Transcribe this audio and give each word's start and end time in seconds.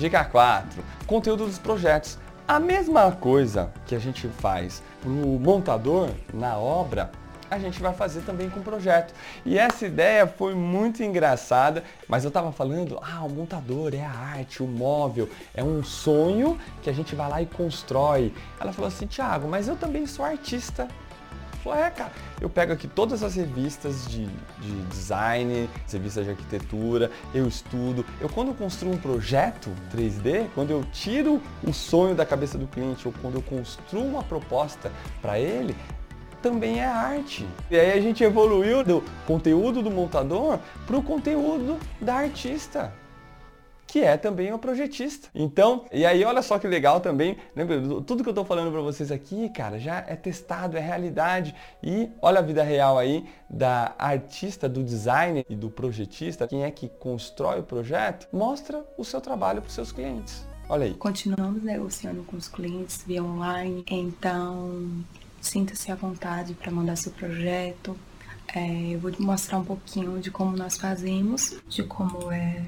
Dica 0.00 0.24
4. 0.24 0.82
Conteúdo 1.06 1.44
dos 1.44 1.58
projetos. 1.58 2.18
A 2.48 2.58
mesma 2.58 3.12
coisa 3.12 3.70
que 3.84 3.94
a 3.94 3.98
gente 3.98 4.26
faz 4.28 4.82
para 4.98 5.10
o 5.10 5.38
montador 5.38 6.08
na 6.32 6.56
obra, 6.56 7.10
a 7.50 7.58
gente 7.58 7.82
vai 7.82 7.92
fazer 7.92 8.22
também 8.22 8.48
com 8.48 8.60
o 8.60 8.62
projeto. 8.62 9.12
E 9.44 9.58
essa 9.58 9.84
ideia 9.84 10.26
foi 10.26 10.54
muito 10.54 11.02
engraçada, 11.02 11.84
mas 12.08 12.24
eu 12.24 12.28
estava 12.28 12.50
falando, 12.50 12.98
ah, 13.02 13.22
o 13.26 13.28
montador 13.28 13.94
é 13.94 14.02
a 14.02 14.10
arte, 14.10 14.62
o 14.62 14.66
móvel, 14.66 15.28
é 15.54 15.62
um 15.62 15.84
sonho 15.84 16.58
que 16.80 16.88
a 16.88 16.94
gente 16.94 17.14
vai 17.14 17.28
lá 17.28 17.42
e 17.42 17.46
constrói. 17.46 18.32
Ela 18.58 18.72
falou 18.72 18.88
assim, 18.88 19.06
Thiago, 19.06 19.48
mas 19.48 19.68
eu 19.68 19.76
também 19.76 20.06
sou 20.06 20.24
artista. 20.24 20.88
Falou, 21.62 21.78
é, 21.78 21.90
cara, 21.90 22.12
eu 22.40 22.48
pego 22.48 22.72
aqui 22.72 22.88
todas 22.88 23.22
as 23.22 23.34
revistas 23.34 24.06
de, 24.06 24.26
de 24.26 24.82
design, 24.88 25.68
revistas 25.90 26.24
de 26.24 26.30
arquitetura, 26.30 27.10
eu 27.34 27.46
estudo. 27.46 28.04
Eu 28.20 28.28
quando 28.28 28.48
eu 28.48 28.54
construo 28.54 28.92
um 28.92 28.96
projeto 28.96 29.70
3D, 29.94 30.46
quando 30.54 30.70
eu 30.70 30.82
tiro 30.92 31.40
o 31.62 31.72
sonho 31.72 32.14
da 32.14 32.24
cabeça 32.24 32.56
do 32.56 32.66
cliente 32.66 33.06
ou 33.06 33.14
quando 33.20 33.34
eu 33.34 33.42
construo 33.42 34.04
uma 34.04 34.22
proposta 34.22 34.90
para 35.20 35.38
ele, 35.38 35.76
também 36.40 36.80
é 36.80 36.86
arte. 36.86 37.46
E 37.70 37.78
aí 37.78 37.92
a 37.92 38.00
gente 38.00 38.24
evoluiu 38.24 38.82
do 38.82 39.04
conteúdo 39.26 39.82
do 39.82 39.90
montador 39.90 40.58
para 40.86 40.96
o 40.96 41.02
conteúdo 41.02 41.78
da 42.00 42.14
artista 42.14 42.92
que 43.90 44.02
é 44.02 44.16
também 44.16 44.52
o 44.52 44.58
projetista. 44.58 45.28
Então, 45.34 45.84
e 45.92 46.06
aí 46.06 46.24
olha 46.24 46.42
só 46.42 46.58
que 46.58 46.68
legal 46.68 47.00
também, 47.00 47.36
lembra, 47.56 47.80
tudo 48.02 48.22
que 48.22 48.28
eu 48.28 48.32
estou 48.32 48.44
falando 48.44 48.70
para 48.70 48.80
vocês 48.80 49.10
aqui, 49.10 49.48
cara, 49.48 49.78
já 49.78 50.04
é 50.06 50.14
testado, 50.14 50.76
é 50.76 50.80
realidade. 50.80 51.54
E 51.82 52.08
olha 52.22 52.38
a 52.38 52.42
vida 52.42 52.62
real 52.62 52.98
aí 52.98 53.28
da 53.48 53.94
artista, 53.98 54.68
do 54.68 54.84
designer 54.84 55.44
e 55.48 55.56
do 55.56 55.68
projetista, 55.68 56.46
quem 56.46 56.62
é 56.62 56.70
que 56.70 56.88
constrói 56.88 57.58
o 57.58 57.64
projeto, 57.64 58.28
mostra 58.32 58.84
o 58.96 59.04
seu 59.04 59.20
trabalho 59.20 59.60
para 59.60 59.68
os 59.68 59.74
seus 59.74 59.90
clientes. 59.90 60.46
Olha 60.68 60.86
aí. 60.86 60.94
Continuamos 60.94 61.62
negociando 61.64 62.22
com 62.22 62.36
os 62.36 62.46
clientes 62.46 63.02
via 63.04 63.24
online, 63.24 63.84
então 63.90 65.04
Sinta-se 65.40 65.90
à 65.90 65.94
vontade 65.94 66.52
para 66.52 66.70
mandar 66.70 66.96
seu 66.96 67.12
projeto. 67.12 67.96
É, 68.54 68.94
eu 68.94 69.00
vou 69.00 69.10
mostrar 69.20 69.58
um 69.58 69.64
pouquinho 69.64 70.20
de 70.20 70.30
como 70.30 70.54
nós 70.56 70.76
fazemos, 70.76 71.58
de 71.68 71.82
como 71.82 72.30
é 72.30 72.62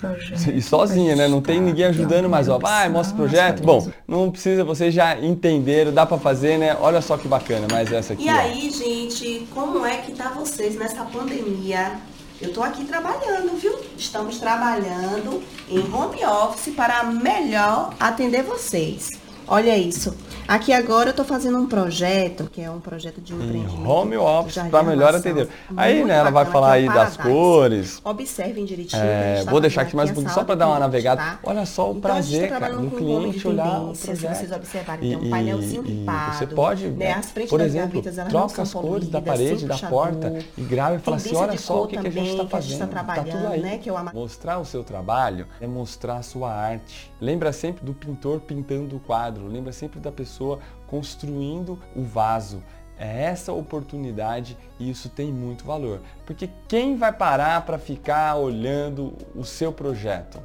projeto. 0.00 0.50
E 0.50 0.62
sozinha, 0.62 1.16
né? 1.16 1.28
Não 1.28 1.40
tem 1.40 1.60
ninguém 1.60 1.86
ajudando, 1.86 2.28
mas 2.28 2.48
ó, 2.48 2.58
vai, 2.58 2.88
mostra 2.88 3.14
o 3.14 3.16
projeto. 3.16 3.62
Bom, 3.62 3.90
não 4.06 4.30
precisa, 4.30 4.64
vocês 4.64 4.94
já 4.94 5.18
entenderam, 5.18 5.92
dá 5.92 6.06
para 6.06 6.18
fazer, 6.18 6.58
né? 6.58 6.76
Olha 6.80 7.00
só 7.00 7.16
que 7.16 7.26
bacana, 7.26 7.66
mais 7.70 7.92
essa 7.92 8.12
aqui. 8.12 8.24
E 8.24 8.28
aí, 8.28 8.70
gente, 8.70 9.46
como 9.52 9.84
é 9.84 9.96
que 9.98 10.12
tá 10.12 10.30
vocês 10.30 10.76
nessa 10.76 11.04
pandemia? 11.04 11.92
Eu 12.40 12.52
tô 12.52 12.62
aqui 12.62 12.84
trabalhando, 12.84 13.58
viu? 13.58 13.78
Estamos 13.96 14.38
trabalhando 14.38 15.42
em 15.70 15.78
home 15.78 16.24
office 16.24 16.74
para 16.74 17.02
melhor 17.04 17.94
atender 17.98 18.42
vocês. 18.42 19.25
Olha 19.48 19.76
isso. 19.76 20.14
Aqui 20.48 20.72
agora 20.72 21.08
eu 21.08 21.10
estou 21.10 21.24
fazendo 21.24 21.58
um 21.58 21.66
projeto, 21.66 22.48
que 22.52 22.60
é 22.60 22.70
um 22.70 22.78
projeto 22.78 23.20
de 23.20 23.34
empreendimento. 23.34 23.80
Em 23.80 23.86
home 23.86 24.16
office 24.16 24.62
para 24.70 24.82
melhor 24.84 25.12
atender. 25.12 25.48
Aí, 25.76 26.04
né, 26.04 26.16
ela 26.16 26.30
vai 26.30 26.44
falar 26.46 26.72
aí 26.72 26.86
das 26.86 27.16
cores. 27.16 28.00
Observem 28.04 28.64
direitinho. 28.64 29.02
É, 29.02 29.44
vou 29.44 29.60
deixar 29.60 29.82
aqui 29.82 29.96
mais 29.96 30.10
um 30.10 30.14
pouquinho 30.14 30.32
só 30.32 30.44
para 30.44 30.54
dar 30.54 30.68
uma 30.68 30.78
navegada. 30.78 31.20
Tá? 31.20 31.38
Olha 31.42 31.66
só 31.66 31.88
o 31.88 31.96
então, 31.96 32.00
prazer, 32.02 32.48
tá 32.48 32.60
cara, 32.60 32.76
do 32.76 32.90
cliente 32.90 33.48
olhar 33.48 33.80
o 33.82 33.92
projeto. 33.92 34.36
Vocês 34.36 34.52
observarem, 34.52 35.10
tem 35.10 35.16
um 35.16 35.30
painelzinho 35.30 35.82
limpado. 35.82 36.36
Você 36.36 36.46
pode, 36.46 36.88
né, 36.88 37.12
as 37.12 37.32
por 37.48 37.60
exemplo, 37.60 38.02
troca 38.28 38.62
as 38.62 38.72
cores 38.72 39.08
da 39.08 39.20
parede, 39.20 39.66
da 39.66 39.78
porta 39.78 40.32
e 40.56 40.62
grava 40.62 40.94
e 40.94 40.98
fala 41.00 41.16
assim, 41.16 41.34
olha 41.34 41.58
só 41.58 41.82
o 41.82 41.86
que, 41.88 41.98
que 41.98 42.06
a 42.06 42.10
gente 42.10 42.30
está 42.30 42.46
fazendo. 42.46 42.88
Tá 42.88 43.24
tudo 43.24 43.48
aí. 43.48 43.60
Né, 43.60 43.80
mostrar 44.14 44.58
o 44.58 44.64
seu 44.64 44.84
trabalho 44.84 45.46
é 45.60 45.66
mostrar 45.66 46.18
a 46.18 46.22
sua 46.22 46.52
arte. 46.52 47.12
Lembra 47.20 47.52
sempre 47.52 47.84
do 47.84 47.92
pintor 47.92 48.40
pintando 48.40 48.96
o 48.96 49.00
quadro. 49.00 49.35
Lembra 49.44 49.72
sempre 49.72 50.00
da 50.00 50.12
pessoa 50.12 50.26
pessoa 50.46 50.58
construindo 50.86 51.78
o 51.94 52.02
vaso. 52.02 52.62
É 52.98 53.24
essa 53.24 53.52
oportunidade 53.52 54.56
e 54.78 54.88
isso 54.88 55.08
tem 55.10 55.30
muito 55.32 55.64
valor. 55.64 56.00
Porque 56.24 56.48
quem 56.66 56.96
vai 56.96 57.12
parar 57.12 57.64
para 57.66 57.78
ficar 57.78 58.36
olhando 58.36 59.14
o 59.34 59.44
seu 59.44 59.70
projeto? 59.72 60.40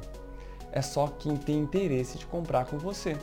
É 0.70 0.82
só 0.82 1.06
quem 1.06 1.36
tem 1.36 1.58
interesse 1.58 2.18
de 2.18 2.26
comprar 2.26 2.66
com 2.66 2.78
você. 2.78 3.16